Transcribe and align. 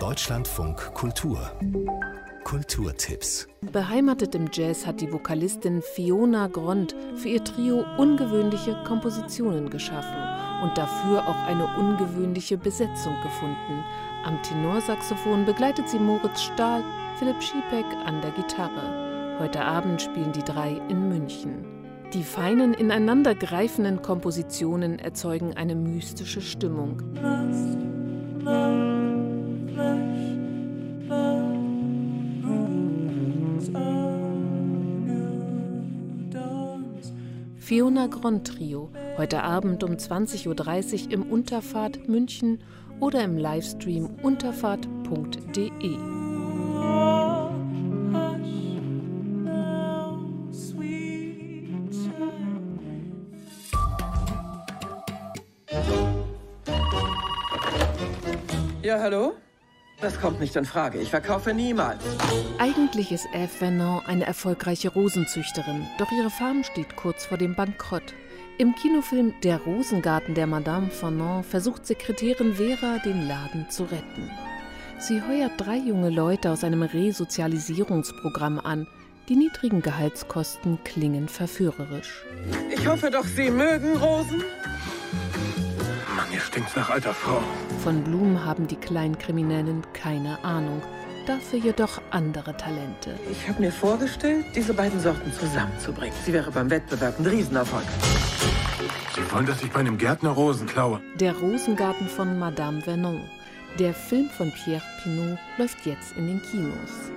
Deutschlandfunk 0.00 0.94
Kultur 0.94 1.52
Kulturtipps. 2.44 3.46
Beheimatet 3.70 4.34
im 4.34 4.48
Jazz 4.50 4.86
hat 4.86 5.02
die 5.02 5.12
Vokalistin 5.12 5.82
Fiona 5.82 6.46
Grond 6.46 6.96
für 7.16 7.28
ihr 7.28 7.44
Trio 7.44 7.84
ungewöhnliche 7.98 8.82
Kompositionen 8.86 9.68
geschaffen 9.68 10.16
und 10.62 10.78
dafür 10.78 11.28
auch 11.28 11.46
eine 11.46 11.66
ungewöhnliche 11.76 12.56
Besetzung 12.56 13.14
gefunden. 13.22 13.84
Am 14.24 14.42
Tenorsaxophon 14.42 15.44
begleitet 15.44 15.90
sie 15.90 15.98
Moritz 15.98 16.40
Stahl, 16.40 16.82
Philipp 17.18 17.42
Schiepeck 17.42 17.84
an 18.06 18.22
der 18.22 18.30
Gitarre. 18.30 19.36
Heute 19.38 19.62
Abend 19.62 20.00
spielen 20.00 20.32
die 20.32 20.44
drei 20.44 20.80
in 20.88 21.10
München. 21.10 21.66
Die 22.14 22.24
feinen, 22.24 22.72
ineinandergreifenden 22.72 24.00
Kompositionen 24.00 24.98
erzeugen 24.98 25.58
eine 25.58 25.74
mystische 25.74 26.40
Stimmung. 26.40 27.02
Fiona 37.70 38.08
Grond 38.08 38.48
Trio, 38.48 38.90
heute 39.16 39.44
Abend 39.44 39.84
um 39.84 39.92
20.30 39.92 41.06
Uhr 41.06 41.12
im 41.12 41.22
Unterfahrt 41.22 42.08
München 42.08 42.58
oder 42.98 43.22
im 43.22 43.38
Livestream 43.38 44.06
unterfahrt.de. 44.24 45.92
Ja, 58.82 58.98
hallo? 58.98 59.34
Das 60.00 60.18
kommt 60.18 60.40
nicht 60.40 60.56
in 60.56 60.64
Frage. 60.64 60.98
Ich 60.98 61.10
verkaufe 61.10 61.52
niemals. 61.52 62.02
Eigentlich 62.58 63.12
ist 63.12 63.28
Eve 63.34 63.48
Vernon 63.48 64.00
eine 64.06 64.24
erfolgreiche 64.24 64.88
Rosenzüchterin, 64.88 65.86
doch 65.98 66.10
ihre 66.10 66.30
Farm 66.30 66.64
steht 66.64 66.96
kurz 66.96 67.26
vor 67.26 67.36
dem 67.36 67.54
Bankrott. 67.54 68.14
Im 68.56 68.74
Kinofilm 68.74 69.34
Der 69.42 69.58
Rosengarten 69.58 70.34
der 70.34 70.46
Madame 70.46 70.88
Vernon 70.90 71.44
versucht 71.44 71.86
Sekretärin 71.86 72.54
Vera, 72.54 72.98
den 73.04 73.28
Laden 73.28 73.68
zu 73.68 73.84
retten. 73.84 74.30
Sie 74.98 75.22
heuert 75.22 75.52
drei 75.58 75.76
junge 75.76 76.10
Leute 76.10 76.50
aus 76.50 76.64
einem 76.64 76.82
Resozialisierungsprogramm 76.82 78.58
an. 78.58 78.86
Die 79.28 79.36
niedrigen 79.36 79.80
Gehaltskosten 79.80 80.78
klingen 80.84 81.28
verführerisch. 81.28 82.24
Ich 82.70 82.86
hoffe 82.86 83.10
doch, 83.10 83.24
Sie 83.24 83.50
mögen 83.50 83.96
Rosen. 83.96 84.42
Hier 86.40 86.46
stinkt's 86.46 86.74
nach 86.74 86.88
alter 86.88 87.12
Frau. 87.12 87.42
Von 87.84 88.02
Blumen 88.02 88.42
haben 88.42 88.66
die 88.66 88.76
Kleinkriminellen 88.76 89.82
keine 89.92 90.42
Ahnung, 90.42 90.80
dafür 91.26 91.58
jedoch 91.58 92.00
andere 92.10 92.56
Talente. 92.56 93.10
Ich 93.30 93.46
habe 93.46 93.60
mir 93.60 93.70
vorgestellt, 93.70 94.46
diese 94.54 94.72
beiden 94.72 94.98
Sorten 95.00 95.30
zusammenzubringen. 95.34 96.14
Sie 96.24 96.32
wäre 96.32 96.50
beim 96.50 96.70
Wettbewerb 96.70 97.18
ein 97.18 97.26
Riesenerfolg. 97.26 97.84
Sie 99.14 99.34
wollen, 99.34 99.44
dass 99.44 99.62
ich 99.62 99.70
bei 99.70 99.80
einem 99.80 99.98
Gärtner 99.98 100.30
Rosen 100.30 100.66
klaue? 100.66 101.02
Der 101.16 101.36
Rosengarten 101.36 102.08
von 102.08 102.38
Madame 102.38 102.80
Vernon. 102.80 103.20
Der 103.78 103.92
Film 103.92 104.30
von 104.30 104.50
Pierre 104.50 104.82
Pinot 105.02 105.38
läuft 105.58 105.84
jetzt 105.84 106.16
in 106.16 106.26
den 106.26 106.40
Kinos. 106.40 107.10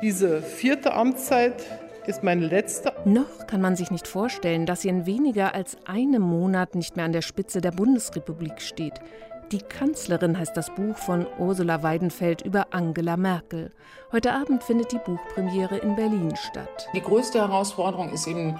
Diese 0.00 0.40
vierte 0.42 0.94
Amtszeit 0.94 1.64
ist 2.08 2.22
meine 2.22 2.46
letzte. 2.46 2.92
Noch 3.04 3.46
kann 3.46 3.60
man 3.60 3.76
sich 3.76 3.90
nicht 3.90 4.08
vorstellen, 4.08 4.66
dass 4.66 4.82
sie 4.82 4.88
in 4.88 5.06
weniger 5.06 5.54
als 5.54 5.76
einem 5.86 6.22
Monat 6.22 6.74
nicht 6.74 6.96
mehr 6.96 7.04
an 7.04 7.12
der 7.12 7.22
Spitze 7.22 7.60
der 7.60 7.72
Bundesrepublik 7.72 8.60
steht. 8.60 8.94
Die 9.52 9.58
Kanzlerin 9.58 10.36
heißt 10.36 10.56
das 10.56 10.74
Buch 10.74 10.96
von 10.96 11.24
Ursula 11.38 11.84
Weidenfeld 11.84 12.42
über 12.42 12.66
Angela 12.72 13.16
Merkel. 13.16 13.70
Heute 14.10 14.32
Abend 14.32 14.64
findet 14.64 14.90
die 14.90 14.98
Buchpremiere 14.98 15.76
in 15.76 15.94
Berlin 15.94 16.34
statt. 16.34 16.88
Die 16.94 17.00
größte 17.00 17.38
Herausforderung 17.38 18.12
ist 18.12 18.26
eben 18.26 18.58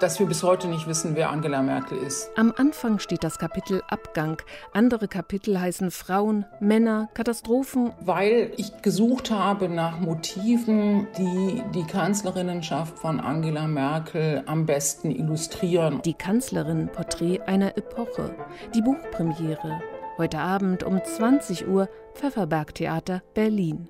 dass 0.00 0.18
wir 0.18 0.26
bis 0.26 0.42
heute 0.42 0.66
nicht 0.66 0.88
wissen, 0.88 1.14
wer 1.14 1.30
Angela 1.30 1.62
Merkel 1.62 1.96
ist. 1.98 2.28
Am 2.36 2.52
Anfang 2.56 2.98
steht 2.98 3.22
das 3.22 3.38
Kapitel 3.38 3.82
Abgang. 3.88 4.42
Andere 4.72 5.06
Kapitel 5.06 5.60
heißen 5.60 5.92
Frauen, 5.92 6.44
Männer, 6.58 7.08
Katastrophen. 7.14 7.92
Weil 8.00 8.50
ich 8.56 8.82
gesucht 8.82 9.30
habe 9.30 9.68
nach 9.68 10.00
Motiven, 10.00 11.06
die 11.16 11.62
die 11.72 11.84
Kanzlerinnenschaft 11.84 12.98
von 12.98 13.20
Angela 13.20 13.68
Merkel 13.68 14.42
am 14.46 14.66
besten 14.66 15.12
illustrieren. 15.12 16.02
Die 16.02 16.14
Kanzlerin 16.14 16.88
Porträt 16.88 17.40
einer 17.46 17.76
Epoche. 17.76 18.34
Die 18.74 18.82
Buchpremiere. 18.82 19.80
Heute 20.18 20.38
Abend 20.40 20.82
um 20.82 21.02
20 21.02 21.66
Uhr 21.66 21.88
Pfefferberg 22.14 22.74
Theater 22.74 23.22
Berlin. 23.32 23.88